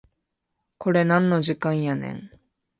[0.79, 2.31] これなんの時間やねん